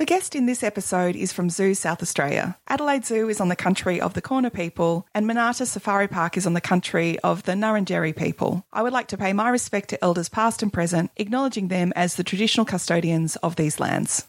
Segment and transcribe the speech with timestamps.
[0.00, 2.56] The guest in this episode is from Zoos South Australia.
[2.68, 6.46] Adelaide Zoo is on the country of the Kaurna people, and Monarto Safari Park is
[6.46, 8.64] on the country of the Ngarrindjeri people.
[8.72, 12.14] I would like to pay my respect to elders past and present, acknowledging them as
[12.14, 14.26] the traditional custodians of these lands.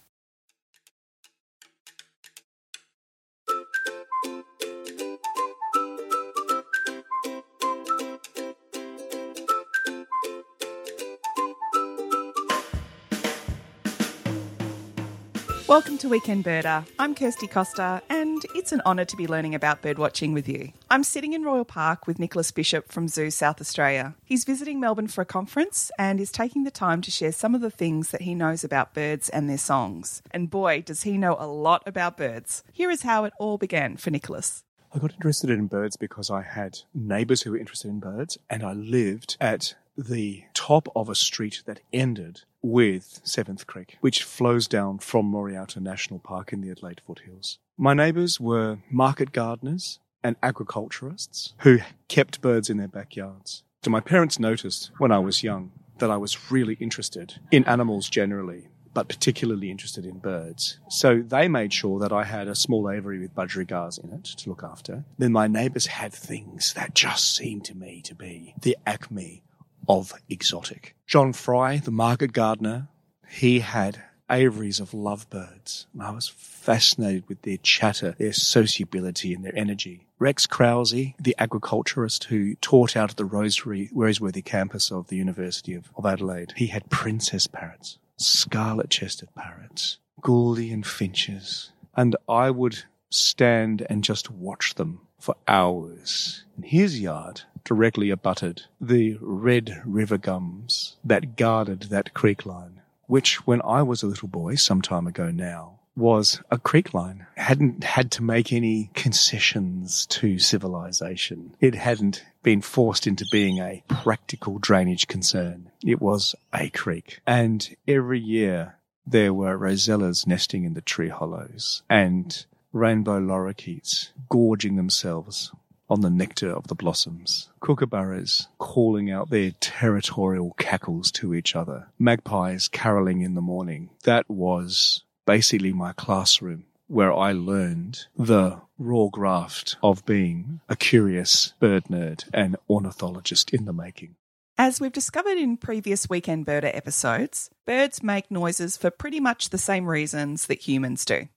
[15.71, 16.85] Welcome to Weekend Birder.
[16.99, 20.73] I'm Kirsty Costa, and it's an honour to be learning about birdwatching with you.
[20.89, 24.13] I'm sitting in Royal Park with Nicholas Bishop from Zoos South Australia.
[24.25, 27.61] He's visiting Melbourne for a conference and is taking the time to share some of
[27.61, 30.21] the things that he knows about birds and their songs.
[30.31, 32.65] And boy, does he know a lot about birds.
[32.73, 34.65] Here is how it all began for Nicholas.
[34.93, 38.61] I got interested in birds because I had neighbours who were interested in birds, and
[38.61, 44.67] I lived at the top of a street that ended with Seventh Creek, which flows
[44.67, 47.59] down from Morialta National Park in the Adelaide foothills.
[47.77, 53.63] My neighbours were market gardeners and agriculturists who kept birds in their backyards.
[53.83, 58.09] So my parents noticed when I was young that I was really interested in animals
[58.09, 60.79] generally, but particularly interested in birds.
[60.89, 64.49] So they made sure that I had a small aviary with budgerigars in it to
[64.49, 65.05] look after.
[65.17, 69.43] Then my neighbours had things that just seemed to me to be the acme
[69.87, 70.95] of exotic.
[71.07, 72.87] John Fry, the market gardener,
[73.29, 75.87] he had aviaries of lovebirds.
[75.93, 80.07] And I was fascinated with their chatter, their sociability and their energy.
[80.19, 85.73] Rex Krause, the agriculturist who taught out at the Roseworthy, Roseworthy campus of the University
[85.73, 91.71] of, of Adelaide, he had princess parrots, scarlet chested parrots, Gouldian finches.
[91.95, 96.45] And I would stand and just watch them for hours.
[96.55, 103.45] In his yard, directly abutted the red river gums that guarded that creek line, which
[103.47, 107.25] when I was a little boy, some time ago now, was a creek line.
[107.35, 111.55] Hadn't had to make any concessions to civilization.
[111.59, 115.69] It hadn't been forced into being a practical drainage concern.
[115.85, 117.19] It was a creek.
[117.27, 124.77] And every year there were rosellas nesting in the tree hollows and rainbow lorikeets gorging
[124.77, 125.51] themselves
[125.91, 131.89] on the nectar of the blossoms, kookaburras calling out their territorial cackles to each other,
[131.99, 133.89] magpies caroling in the morning.
[134.05, 141.53] That was basically my classroom where I learned the raw graft of being a curious
[141.59, 144.15] bird nerd and ornithologist in the making.
[144.57, 149.57] As we've discovered in previous Weekend Birder episodes, birds make noises for pretty much the
[149.57, 151.27] same reasons that humans do.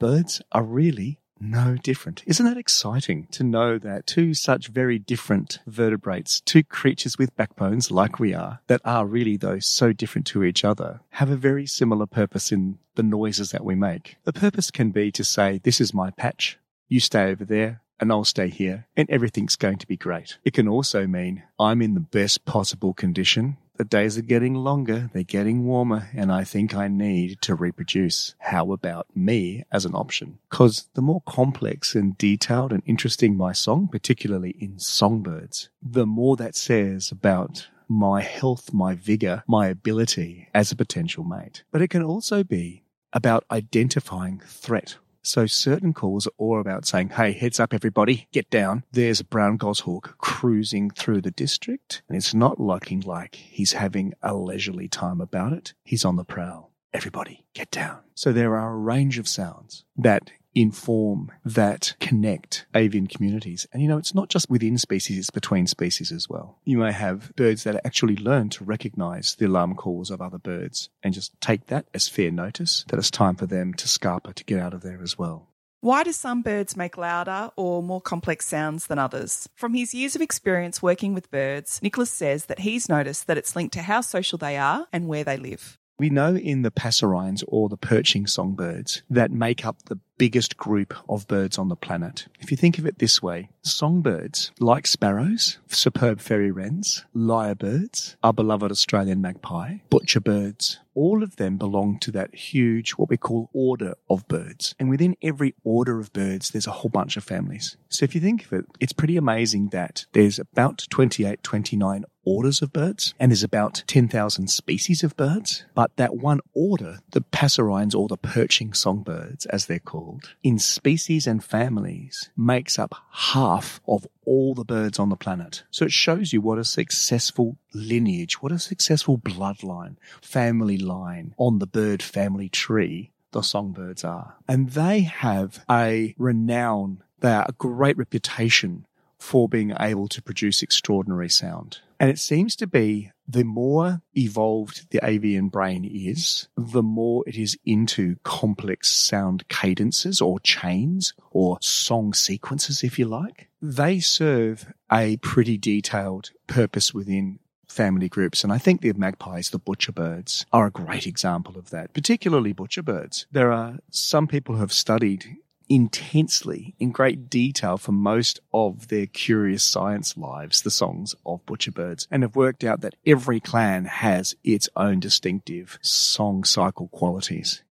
[0.00, 2.22] Birds are really no different.
[2.26, 7.90] Isn't that exciting to know that two such very different vertebrates, two creatures with backbones
[7.90, 11.66] like we are, that are really though so different to each other, have a very
[11.66, 14.16] similar purpose in the noises that we make.
[14.24, 16.58] The purpose can be to say, this is my patch,
[16.88, 20.38] you stay over there, and I'll stay here, and everything's going to be great.
[20.44, 25.10] It can also mean I'm in the best possible condition the days are getting longer,
[25.12, 28.36] they're getting warmer, and I think I need to reproduce.
[28.38, 30.38] How about me as an option?
[30.48, 36.36] Because the more complex and detailed and interesting my song, particularly in songbirds, the more
[36.36, 41.64] that says about my health, my vigor, my ability as a potential mate.
[41.72, 47.10] But it can also be about identifying threat so certain calls are all about saying,
[47.10, 48.84] hey, heads up everybody, get down.
[48.92, 54.14] There's a brown goshawk cruising through the district and it's not looking like he's having
[54.22, 55.74] a leisurely time about it.
[55.84, 56.72] He's on the prowl.
[56.92, 58.00] Everybody get down.
[58.14, 63.66] So there are a range of sounds that inform, that connect avian communities.
[63.72, 66.58] And you know, it's not just within species, it's between species as well.
[66.64, 70.90] You may have birds that actually learn to recognize the alarm calls of other birds
[71.02, 74.44] and just take that as fair notice that it's time for them to scarper to
[74.44, 75.48] get out of there as well.
[75.80, 79.48] Why do some birds make louder or more complex sounds than others?
[79.56, 83.56] From his years of experience working with birds, Nicholas says that he's noticed that it's
[83.56, 85.80] linked to how social they are and where they live.
[86.02, 90.94] We know in the passerines or the perching songbirds that make up the biggest group
[91.08, 92.26] of birds on the planet.
[92.40, 98.32] If you think of it this way, songbirds, like sparrows, superb fairy wrens, lyrebirds, our
[98.32, 103.94] beloved Australian magpie, butcherbirds, all of them belong to that huge, what we call order
[104.10, 104.74] of birds.
[104.78, 107.76] And within every order of birds, there's a whole bunch of families.
[107.88, 112.62] So if you think of it, it's pretty amazing that there's about 28, 29 orders
[112.62, 115.64] of birds and there's about 10,000 species of birds.
[115.74, 121.26] But that one order, the passerines or the perching songbirds, as they're called, in species
[121.26, 125.64] and families makes up half of all the birds on the planet.
[125.70, 131.58] So it shows you what a successful lineage, what a successful bloodline, family line on
[131.58, 134.36] the bird family tree the songbirds are.
[134.46, 138.86] And they have a renown, they are a great reputation
[139.22, 141.78] for being able to produce extraordinary sound.
[142.00, 147.36] And it seems to be the more evolved the avian brain is, the more it
[147.36, 153.48] is into complex sound cadences or chains or song sequences, if you like.
[153.62, 157.38] They serve a pretty detailed purpose within
[157.68, 158.42] family groups.
[158.42, 163.26] And I think the magpies, the butcherbirds, are a great example of that, particularly butcherbirds.
[163.30, 165.36] There are some people who have studied
[165.72, 172.06] intensely in great detail for most of their curious science lives the songs of butcherbirds
[172.10, 177.62] and have worked out that every clan has its own distinctive song cycle qualities.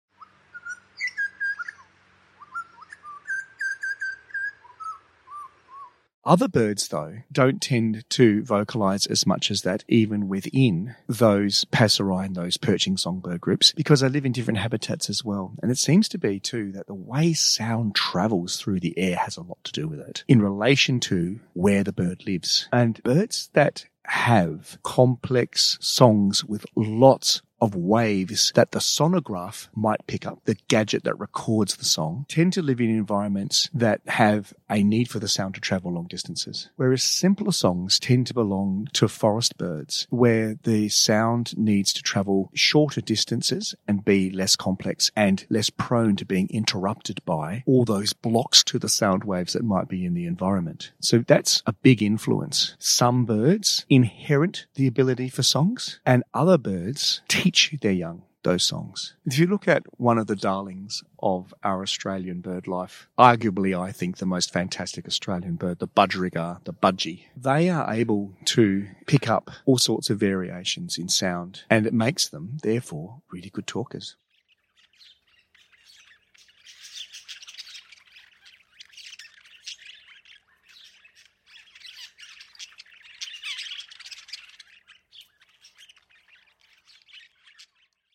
[6.24, 12.36] Other birds, though, don't tend to vocalize as much as that, even within those passerine,
[12.36, 15.54] those perching songbird groups, because they live in different habitats as well.
[15.64, 19.36] And it seems to be, too, that the way sound travels through the air has
[19.36, 22.68] a lot to do with it in relation to where the bird lives.
[22.72, 30.26] And birds that have complex songs with lots of waves that the sonograph might pick
[30.26, 34.84] up, the gadget that records the song, tend to live in environments that have a
[34.84, 36.70] need for the sound to travel long distances.
[36.76, 42.50] Whereas simpler songs tend to belong to forest birds where the sound needs to travel
[42.54, 48.14] shorter distances and be less complex and less prone to being interrupted by all those
[48.14, 50.92] blocks to the sound waves that might be in the environment.
[51.00, 52.76] So that's a big influence.
[52.80, 58.64] Some birds inherit the ability for songs and other birds teach teach their young those
[58.64, 59.14] songs.
[59.26, 63.92] If you look at one of the darlings of our Australian bird life, arguably I
[63.92, 69.30] think the most fantastic Australian bird, the budgerigar, the budgie, they are able to pick
[69.30, 74.16] up all sorts of variations in sound and it makes them, therefore, really good talkers.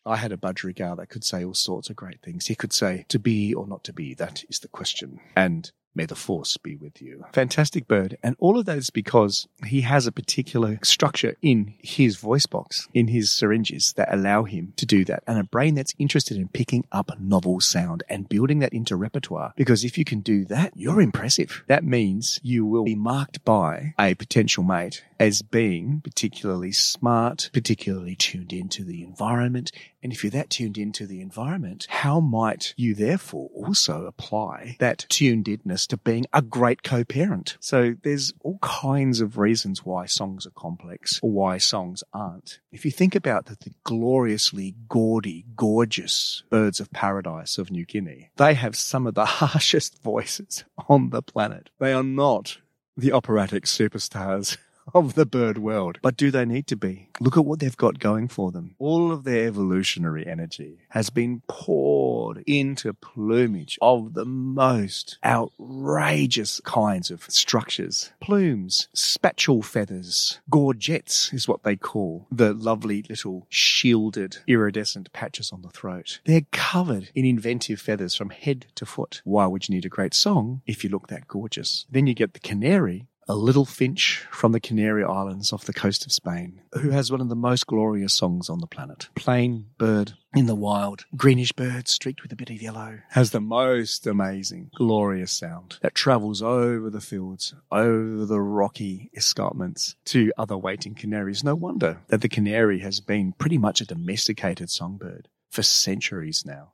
[0.07, 2.47] I had a budgerigar that could say all sorts of great things.
[2.47, 5.19] He could say, to be or not to be, that is the question.
[5.35, 7.25] And May the force be with you.
[7.33, 8.19] Fantastic bird.
[8.21, 12.87] And all of that is because he has a particular structure in his voice box,
[12.93, 15.23] in his syringes that allow him to do that.
[15.25, 19.53] And a brain that's interested in picking up novel sound and building that into repertoire.
[19.55, 21.63] Because if you can do that, you're impressive.
[21.65, 28.15] That means you will be marked by a potential mate as being particularly smart, particularly
[28.15, 29.71] tuned into the environment.
[30.03, 35.05] And if you're that tuned into the environment, how might you therefore also apply that
[35.09, 37.57] tuned inness to being a great co-parent.
[37.59, 42.59] So there's all kinds of reasons why songs are complex or why songs aren't.
[42.71, 48.31] If you think about the, the gloriously gaudy, gorgeous birds of paradise of New Guinea,
[48.37, 51.69] they have some of the harshest voices on the planet.
[51.79, 52.59] They are not
[52.95, 54.57] the operatic superstars
[54.93, 55.99] of the bird world.
[56.01, 57.09] But do they need to be?
[57.19, 58.75] Look at what they've got going for them.
[58.79, 67.11] All of their evolutionary energy has been poured into plumage of the most outrageous kinds
[67.11, 68.11] of structures.
[68.21, 75.61] Plumes, spatule feathers, gorgets is what they call the lovely little shielded iridescent patches on
[75.61, 76.19] the throat.
[76.25, 79.21] They're covered in inventive feathers from head to foot.
[79.23, 81.85] Why would you need a great song if you look that gorgeous?
[81.89, 86.05] Then you get the canary a little finch from the Canary Islands off the coast
[86.05, 89.09] of Spain, who has one of the most glorious songs on the planet.
[89.15, 93.41] Plain bird in the wild, greenish bird streaked with a bit of yellow, has the
[93.41, 100.57] most amazing, glorious sound that travels over the fields, over the rocky escarpments to other
[100.57, 101.43] waiting canaries.
[101.43, 106.73] No wonder that the canary has been pretty much a domesticated songbird for centuries now.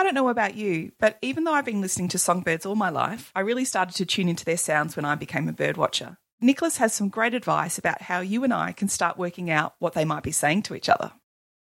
[0.00, 2.88] I don't know about you, but even though I've been listening to songbirds all my
[2.88, 6.16] life, I really started to tune into their sounds when I became a bird watcher.
[6.40, 9.92] Nicholas has some great advice about how you and I can start working out what
[9.92, 11.12] they might be saying to each other.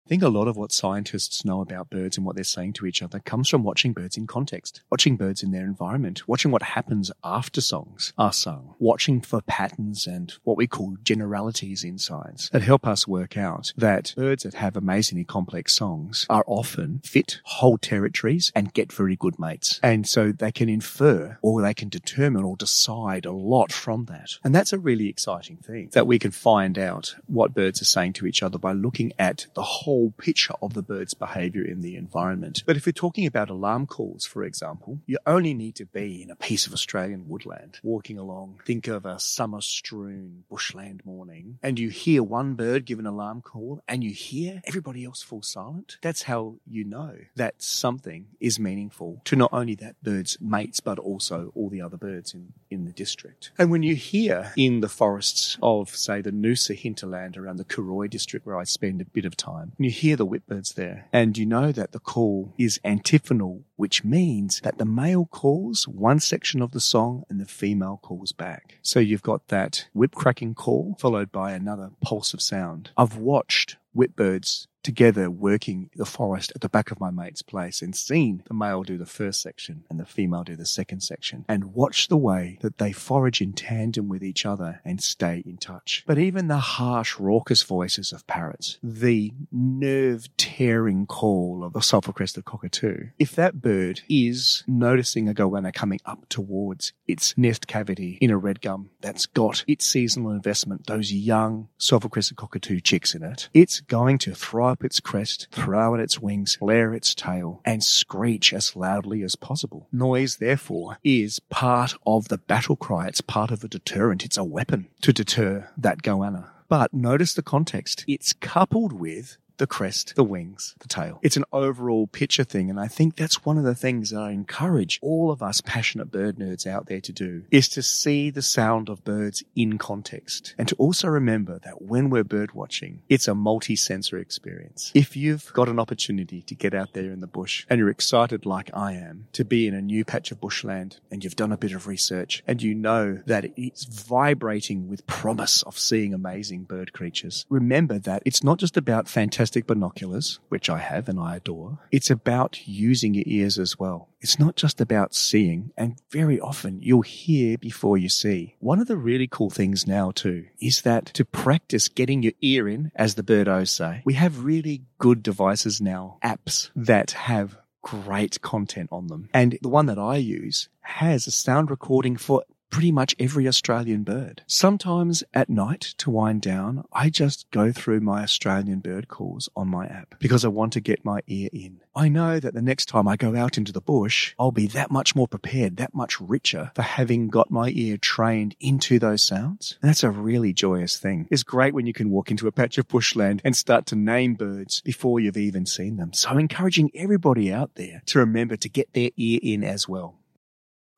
[0.06, 2.86] I think a lot of what scientists know about birds and what they're saying to
[2.86, 6.62] each other comes from watching birds in context, watching birds in their environment, watching what
[6.62, 12.48] happens after songs are sung, watching for patterns and what we call generalities in science
[12.50, 17.40] that help us work out that birds that have amazingly complex songs are often fit,
[17.42, 19.80] hold territories, and get very good mates.
[19.82, 24.38] And so they can infer or they can determine or decide a lot from that.
[24.44, 28.12] And that's a really exciting thing that we can find out what birds are saying
[28.12, 31.80] to each other by looking at the whole whole picture of the bird's behavior in
[31.80, 32.62] the environment.
[32.66, 36.30] But if you're talking about alarm calls, for example, you only need to be in
[36.30, 38.60] a piece of Australian woodland, walking along.
[38.66, 43.40] Think of a summer strewn bushland morning, and you hear one bird give an alarm
[43.40, 45.96] call, and you hear everybody else fall silent.
[46.02, 50.98] That's how you know that something is meaningful to not only that bird's mates, but
[50.98, 53.50] also all the other birds in, in the district.
[53.56, 58.10] And when you hear in the forests of, say, the Noosa hinterland around the Cooroy
[58.10, 61.46] district where I spend a bit of time, you hear the whipbirds there, and you
[61.46, 66.72] know that the call is antiphonal, which means that the male calls one section of
[66.72, 68.78] the song and the female calls back.
[68.82, 72.90] So you've got that whip cracking call followed by another pulse of sound.
[72.96, 77.96] I've watched whipbirds together working the forest at the back of my mate's place and
[77.96, 81.74] seen the male do the first section and the female do the second section and
[81.74, 86.04] watch the way that they forage in tandem with each other and stay in touch.
[86.06, 92.12] But even the harsh, raucous voices of parrots, the nerve tearing call of the sulphur
[92.12, 98.18] crested cockatoo, if that bird is noticing a goanna coming up towards its nest cavity
[98.20, 103.16] in a red gum that's got its seasonal investment, those young sulphur crested cockatoo chicks
[103.16, 107.14] in it, it's going to throw up its crest, throw out its wings, flare its
[107.14, 109.88] tail, and screech as loudly as possible.
[109.90, 113.06] Noise, therefore, is part of the battle cry.
[113.06, 114.22] It's part of a deterrent.
[114.22, 116.50] It's a weapon to deter that goanna.
[116.68, 118.04] But notice the context.
[118.06, 121.18] It's coupled with the crest, the wings, the tail.
[121.22, 122.70] It's an overall picture thing.
[122.70, 126.10] And I think that's one of the things that I encourage all of us passionate
[126.10, 130.54] bird nerds out there to do is to see the sound of birds in context
[130.58, 134.90] and to also remember that when we're bird watching, it's a multi-sensory experience.
[134.94, 138.46] If you've got an opportunity to get out there in the bush and you're excited
[138.46, 141.56] like I am to be in a new patch of bushland and you've done a
[141.56, 146.92] bit of research and you know that it's vibrating with promise of seeing amazing bird
[146.92, 151.36] creatures, remember that it's not just about fantastic fantastic binoculars, which I have and I
[151.36, 151.78] adore.
[151.92, 154.08] It's about using your ears as well.
[154.20, 158.56] It's not just about seeing, and very often you'll hear before you see.
[158.58, 162.68] One of the really cool things now too is that to practice getting your ear
[162.68, 168.40] in, as the birdos say, we have really good devices now, apps that have great
[168.42, 169.28] content on them.
[169.32, 174.02] And the one that I use has a sound recording for pretty much every Australian
[174.02, 174.42] bird.
[174.46, 179.68] Sometimes at night to wind down, I just go through my Australian bird calls on
[179.68, 181.80] my app because I want to get my ear in.
[181.94, 184.90] I know that the next time I go out into the bush, I'll be that
[184.90, 189.78] much more prepared, that much richer for having got my ear trained into those sounds.
[189.80, 191.26] And that's a really joyous thing.
[191.30, 194.34] It's great when you can walk into a patch of bushland and start to name
[194.34, 196.12] birds before you've even seen them.
[196.12, 200.16] So encouraging everybody out there to remember to get their ear in as well.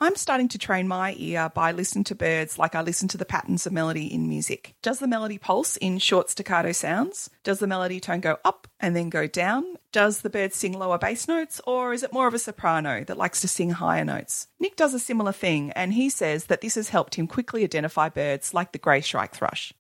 [0.00, 3.24] I'm starting to train my ear by listening to birds like I listen to the
[3.24, 4.76] patterns of melody in music.
[4.80, 7.28] Does the melody pulse in short staccato sounds?
[7.42, 9.64] Does the melody tone go up and then go down?
[9.90, 13.18] Does the bird sing lower bass notes or is it more of a soprano that
[13.18, 14.46] likes to sing higher notes?
[14.60, 18.08] Nick does a similar thing and he says that this has helped him quickly identify
[18.08, 19.74] birds like the grey shrike thrush.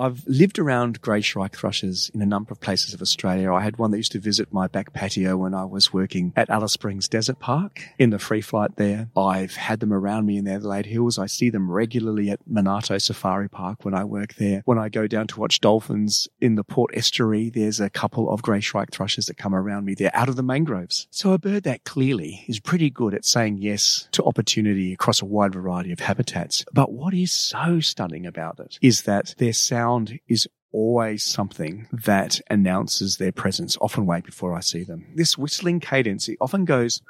[0.00, 3.52] I've lived around grey shrike thrushes in a number of places of Australia.
[3.52, 6.48] I had one that used to visit my back patio when I was working at
[6.48, 9.10] Alice Springs Desert Park in the free flight there.
[9.14, 11.18] I've had them around me in the Adelaide Hills.
[11.18, 14.62] I see them regularly at Monarto Safari Park when I work there.
[14.64, 18.40] When I go down to watch dolphins in the Port Estuary, there's a couple of
[18.40, 19.94] grey shrike thrushes that come around me.
[19.94, 21.08] They're out of the mangroves.
[21.10, 25.26] So a bird that clearly is pretty good at saying yes to opportunity across a
[25.26, 26.64] wide variety of habitats.
[26.72, 31.88] But what is so stunning about it is that their sound sound is always something
[31.92, 35.04] that announces their presence, often way before I see them.
[35.16, 37.02] This whistling cadence, it often goes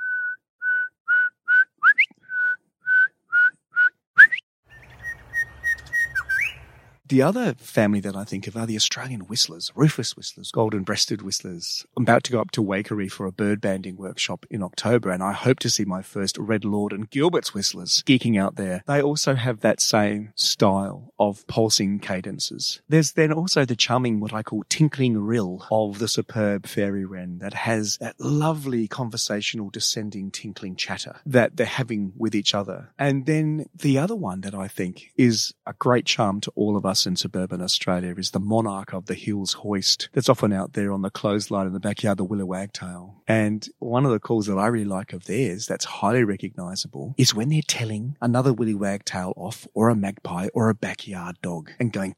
[7.11, 11.23] The other family that I think of are the Australian whistlers, rufous whistlers, golden breasted
[11.23, 11.85] whistlers.
[11.97, 15.21] I'm about to go up to Waikerie for a bird banding workshop in October, and
[15.21, 18.85] I hope to see my first Red-lored and Gilbert's whistlers geeking out there.
[18.87, 22.81] They also have that same style of pulsing cadences.
[22.88, 27.38] There's then also the charming, what I call tinkling rill of the superb fairy wren
[27.40, 32.90] that has that lovely conversational descending tinkling chatter that they're having with each other.
[33.00, 36.87] And then the other one that I think is a great charm to all of
[36.87, 40.92] us in suburban Australia is the monarch of the hills hoist that's often out there
[40.92, 43.23] on the clothesline in the backyard, the willow wagtail.
[43.26, 47.35] And one of the calls that I really like of theirs that's highly recognizable is
[47.35, 51.92] when they're telling another willy wagtail off or a magpie or a backyard dog and
[51.92, 52.14] going,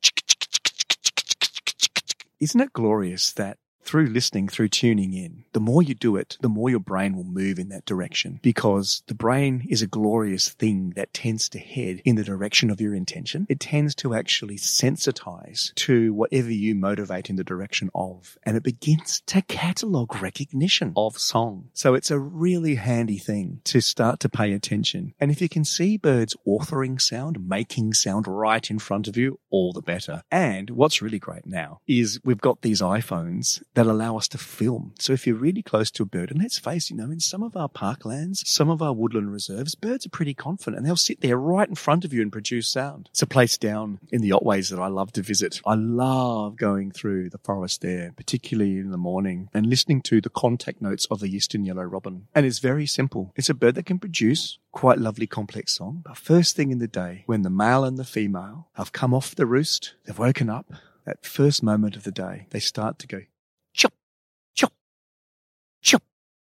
[2.40, 6.48] isn't it glorious that through listening, through tuning in, the more you do it, the
[6.48, 10.90] more your brain will move in that direction because the brain is a glorious thing
[10.96, 13.46] that tends to head in the direction of your intention.
[13.48, 18.62] It tends to actually sensitize to whatever you motivate in the direction of, and it
[18.62, 21.68] begins to catalog recognition of song.
[21.72, 25.14] So it's a really handy thing to start to pay attention.
[25.20, 29.38] And if you can see birds authoring sound, making sound right in front of you,
[29.50, 30.22] all the better.
[30.30, 34.94] And what's really great now is we've got these iPhones that allow us to film.
[34.98, 37.42] So if you're really close to a bird, and let's face, you know, in some
[37.42, 41.20] of our parklands, some of our woodland reserves, birds are pretty confident and they'll sit
[41.20, 43.08] there right in front of you and produce sound.
[43.10, 45.60] It's a place down in the Otways that I love to visit.
[45.66, 50.30] I love going through the forest there, particularly in the morning and listening to the
[50.30, 52.26] contact notes of the eastern yellow robin.
[52.34, 53.32] And it's very simple.
[53.36, 56.02] It's a bird that can produce quite lovely complex song.
[56.04, 59.34] But first thing in the day, when the male and the female have come off
[59.34, 60.72] the roost, they've woken up,
[61.04, 63.22] that first moment of the day, they start to go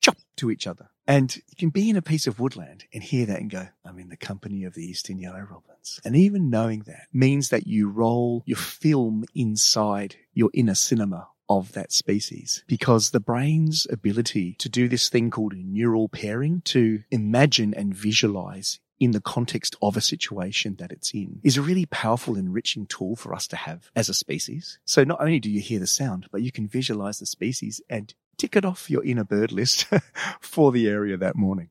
[0.05, 0.89] chop to each other.
[1.07, 3.99] And you can be in a piece of woodland and hear that and go, I'm
[3.99, 5.99] in the company of the eastern yellow robins.
[6.05, 11.73] And even knowing that means that you roll your film inside your inner cinema of
[11.73, 17.73] that species because the brain's ability to do this thing called neural pairing to imagine
[17.75, 22.37] and visualize in the context of a situation that it's in is a really powerful,
[22.37, 24.79] enriching tool for us to have as a species.
[24.85, 28.13] So not only do you hear the sound, but you can visualize the species and
[28.37, 29.87] tick it off your inner bird list
[30.39, 31.69] for the area that morning.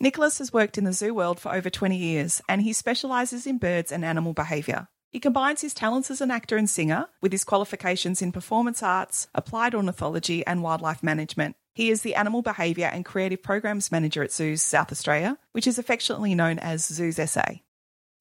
[0.00, 3.58] Nicholas has worked in the zoo world for over 20 years and he specialises in
[3.58, 4.88] birds and animal behaviour.
[5.10, 9.28] He combines his talents as an actor and singer with his qualifications in performance arts,
[9.32, 11.54] applied ornithology, and wildlife management.
[11.72, 15.78] He is the Animal Behaviour and Creative Programs Manager at Zoos South Australia, which is
[15.78, 17.44] affectionately known as Zoos SA.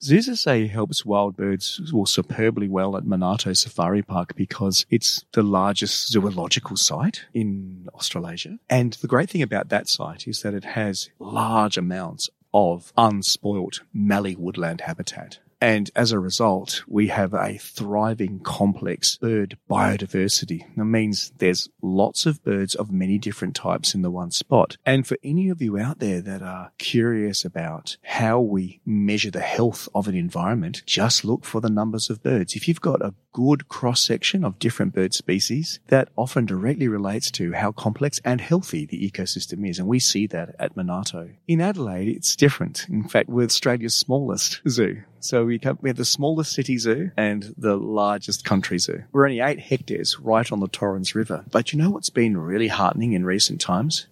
[0.04, 5.44] Zoos SA helps wild birds well, superbly well at Monarto Safari Park because it's the
[5.44, 8.60] largest zoological site in Australasia.
[8.70, 13.80] And the great thing about that site is that it has large amounts of unspoilt
[13.94, 15.40] mallee woodland habitat.
[15.64, 20.66] And as a result, we have a thriving complex bird biodiversity.
[20.76, 24.76] That means there's lots of birds of many different types in the one spot.
[24.86, 29.40] And for any of you out there that are curious about how we measure the
[29.40, 32.58] health of an environment, just look for the numbers of birds.
[32.58, 37.32] If you've got a good cross section of different bird species, that often directly relates
[37.32, 39.80] to how complex and healthy the ecosystem is.
[39.80, 41.36] And we see that at Monarto.
[41.48, 42.86] In Adelaide, it's different.
[42.90, 45.04] In fact, we're Australia's smallest zoo.
[45.24, 49.04] So we, we have the smallest city zoo and the largest country zoo.
[49.14, 51.46] We're only eight hectares right on the Torrens River.
[51.50, 54.08] But you know what's been really heartening in recent times?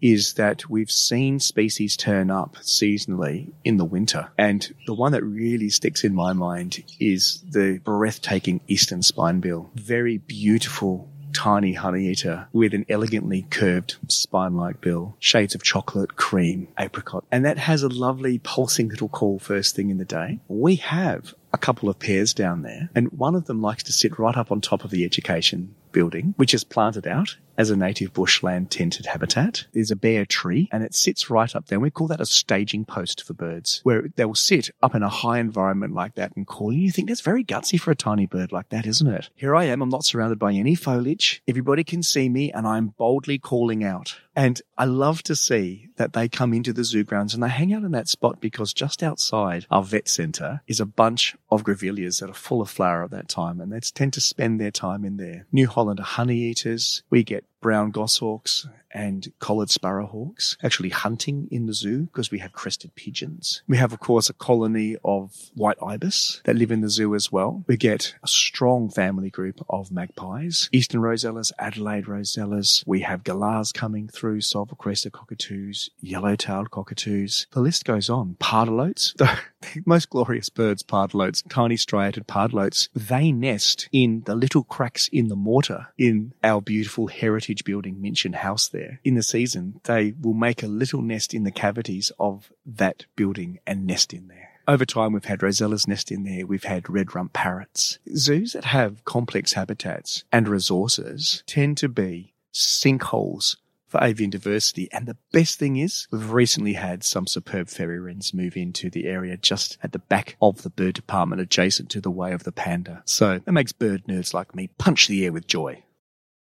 [0.00, 4.30] is that we've seen species turn up seasonally in the winter.
[4.38, 9.70] And the one that really sticks in my mind is the breathtaking eastern spinebill.
[9.74, 17.24] Very beautiful tiny honeyeater with an elegantly curved spine-like bill, shades of chocolate, cream, apricot.
[17.30, 20.40] And that has a lovely pulsing little call first thing in the day.
[20.48, 24.18] We have a couple of pairs down there and one of them likes to sit
[24.18, 28.12] right up on top of the education building, which is planted out as a native
[28.12, 29.66] bushland tented habitat.
[29.72, 31.76] There's a bare tree and it sits right up there.
[31.76, 35.02] And We call that a staging post for birds, where they will sit up in
[35.02, 36.70] a high environment like that and call.
[36.70, 39.30] And you think that's very gutsy for a tiny bird like that, isn't it?
[39.34, 39.82] Here I am.
[39.82, 41.42] I'm not surrounded by any foliage.
[41.48, 44.16] Everybody can see me and I'm boldly calling out.
[44.36, 47.74] And I love to see that they come into the zoo grounds and they hang
[47.74, 52.20] out in that spot because just outside our vet centre is a bunch of grevilleas
[52.20, 55.04] that are full of flower at that time and they tend to spend their time
[55.04, 55.46] in there.
[55.52, 57.02] New Hollander honey eaters.
[57.10, 62.52] We get brown goshawks and collared sparrowhawks actually hunting in the zoo because we have
[62.52, 63.62] crested pigeons.
[63.68, 67.30] We have, of course, a colony of white ibis that live in the zoo as
[67.30, 67.64] well.
[67.66, 72.82] We get a strong family group of magpies, eastern rosellas, Adelaide rosellas.
[72.86, 77.46] We have galahs coming through, sulphur crested cockatoos, yellow-tailed cockatoos.
[77.52, 78.36] The list goes on.
[78.40, 84.64] Pardalotes, the, the most glorious birds, pardalotes, tiny striated pardalotes, they nest in the little
[84.64, 89.22] cracks in the mortar in our beautiful heritage building Minchin House there there in the
[89.22, 94.12] season, they will make a little nest in the cavities of that building and nest
[94.12, 94.48] in there.
[94.66, 96.46] Over time, we've had rosellas nest in there.
[96.46, 97.98] We've had red rump parrots.
[98.14, 103.56] Zoos that have complex habitats and resources tend to be sinkholes
[103.88, 104.88] for avian diversity.
[104.92, 109.06] And the best thing is we've recently had some superb fairy wrens move into the
[109.06, 112.52] area just at the back of the bird department adjacent to the way of the
[112.52, 113.02] panda.
[113.04, 115.82] So that makes bird nerds like me punch the air with joy.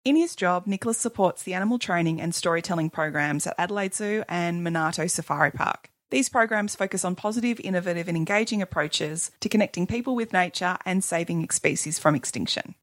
[0.08, 4.65] In his job, Nicholas supports the animal training and storytelling programs at Adelaide Zoo and
[4.65, 5.89] Monarto Safari Park.
[6.12, 11.04] These programs focus on positive, innovative, and engaging approaches to connecting people with nature and
[11.04, 12.76] saving species from extinction.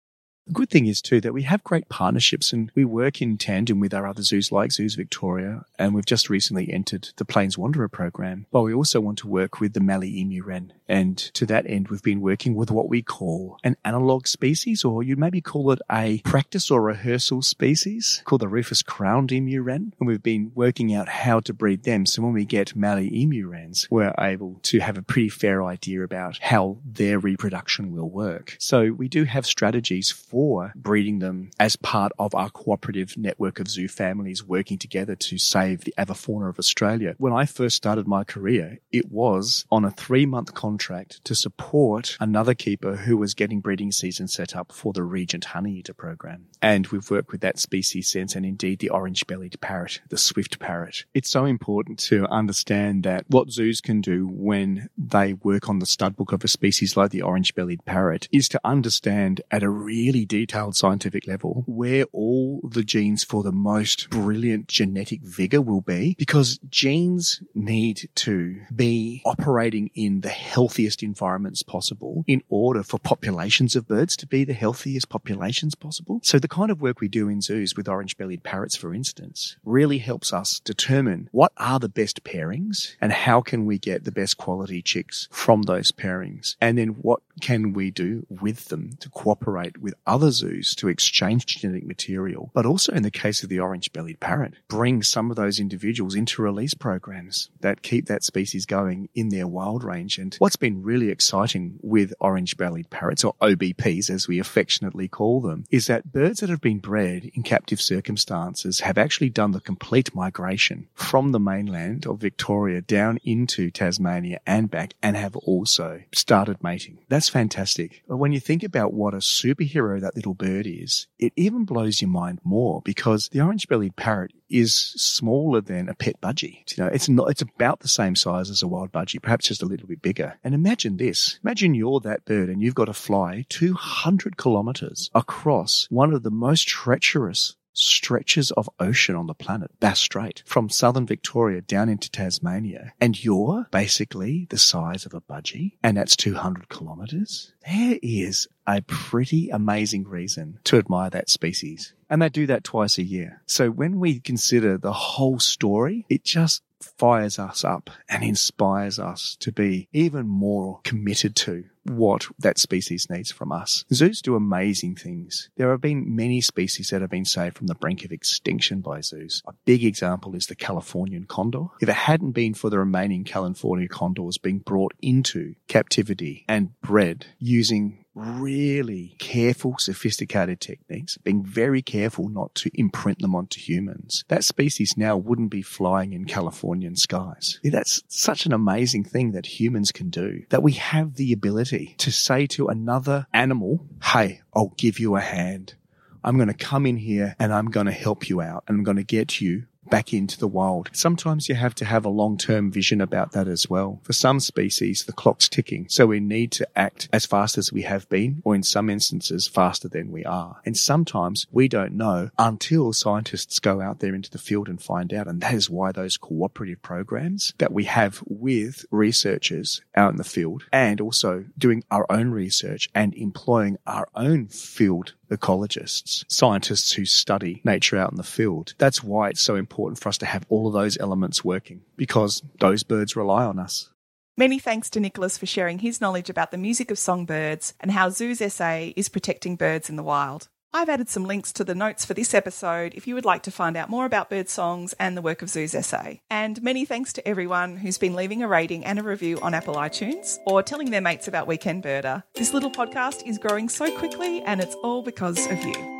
[0.46, 3.80] The good thing is too that we have great partnerships and we work in tandem
[3.80, 5.64] with our other zoos like Zoos Victoria.
[5.78, 8.44] And we've just recently entered the Plains Wanderer program.
[8.50, 10.74] But we also want to work with the Mallee emu wren.
[10.86, 15.02] And to that end, we've been working with what we call an analog species, or
[15.02, 19.94] you'd maybe call it a practice or rehearsal species called the Rufous crowned emu wren.
[19.98, 22.04] And we've been working out how to breed them.
[22.04, 26.02] So when we get Mallee emu wrens, we're able to have a pretty fair idea
[26.02, 28.56] about how their reproduction will work.
[28.58, 33.68] So we do have strategies for breeding them as part of our cooperative network of
[33.68, 37.14] zoo families working together to save the avifauna of Australia.
[37.18, 42.16] When I first started my career, it was on a three month contract to support
[42.18, 46.46] another keeper who was getting breeding season set up for the Regent Honey Eater program.
[46.60, 50.58] And we've worked with that species since, and indeed the orange bellied parrot, the swift
[50.58, 51.04] parrot.
[51.14, 55.86] It's so important to understand that what zoos can do when they work on the
[55.86, 59.70] stud book of a species like the orange bellied parrot is to understand at a
[59.70, 65.80] really detailed scientific level where all the genes for the most brilliant genetic vigor will
[65.80, 72.98] be because genes need to be operating in the healthiest environments possible in order for
[72.98, 76.20] populations of birds to be the healthiest populations possible.
[76.22, 79.56] So the kind of work we do in zoos with orange bellied parrots, for instance,
[79.64, 84.12] really helps us determine what are the best pairings and how can we get the
[84.12, 86.56] best quality chicks from those pairings.
[86.60, 91.46] And then what can we do with them to cooperate with other zoos to exchange
[91.46, 95.36] genetic material, but also in the case of the orange bellied parrot, bring some of
[95.36, 100.18] those individuals into release programs that keep that species going in their wild range.
[100.18, 105.40] And what's been really exciting with orange bellied parrots, or OBPs as we affectionately call
[105.40, 109.60] them, is that birds that have been bred in captive circumstances have actually done the
[109.60, 116.02] complete migration from the mainland of Victoria down into Tasmania and back and have also
[116.12, 116.98] started mating.
[117.08, 118.02] That's fantastic.
[118.08, 122.00] But when you think about what a superhero that little bird is, it even blows
[122.00, 126.58] your mind more because the orange bellied parrot is smaller than a pet budgie.
[126.76, 129.62] You know, it's not, it's about the same size as a wild budgie, perhaps just
[129.62, 130.38] a little bit bigger.
[130.44, 131.38] And imagine this.
[131.42, 136.30] Imagine you're that bird and you've got to fly 200 kilometers across one of the
[136.30, 142.10] most treacherous stretches of ocean on the planet, Bass Strait, from southern Victoria down into
[142.10, 148.48] Tasmania, and you're basically the size of a budgie, and that's 200 kilometers, there is
[148.66, 151.92] a pretty amazing reason to admire that species.
[152.08, 153.42] And they do that twice a year.
[153.46, 159.36] So when we consider the whole story, it just fires us up and inspires us
[159.40, 163.84] to be even more committed to what that species needs from us.
[163.92, 165.50] Zoos do amazing things.
[165.56, 169.00] There have been many species that have been saved from the brink of extinction by
[169.00, 169.42] zoos.
[169.46, 171.66] A big example is the Californian condor.
[171.80, 177.26] If it hadn't been for the remaining California condors being brought into captivity and bred
[177.38, 184.44] using really careful, sophisticated techniques, being very careful not to imprint them onto humans, that
[184.44, 187.58] species now wouldn't be flying in Californian skies.
[187.64, 192.12] That's such an amazing thing that humans can do, that we have the ability to
[192.12, 195.74] say to another animal, hey, I'll give you a hand.
[196.22, 198.84] I'm going to come in here and I'm going to help you out and I'm
[198.84, 200.90] going to get you back into the wild.
[200.92, 204.00] Sometimes you have to have a long term vision about that as well.
[204.02, 205.86] For some species, the clock's ticking.
[205.88, 209.46] So we need to act as fast as we have been, or in some instances,
[209.46, 210.60] faster than we are.
[210.64, 215.12] And sometimes we don't know until scientists go out there into the field and find
[215.12, 215.28] out.
[215.28, 220.24] And that is why those cooperative programs that we have with researchers out in the
[220.24, 227.04] field and also doing our own research and employing our own field ecologists, scientists who
[227.04, 228.74] study nature out in the field.
[228.78, 232.42] That's why it's so important for us to have all of those elements working because
[232.60, 233.90] those birds rely on us.
[234.36, 238.08] Many thanks to Nicholas for sharing his knowledge about the music of songbirds and how
[238.08, 240.48] Zoos SA is protecting birds in the wild.
[240.74, 243.52] I've added some links to the notes for this episode if you would like to
[243.52, 246.14] find out more about bird songs and the work of Zoos SA.
[246.28, 249.76] And many thanks to everyone who's been leaving a rating and a review on Apple
[249.76, 252.24] iTunes or telling their mates about Weekend Birder.
[252.34, 255.93] This little podcast is growing so quickly and it's all because of you.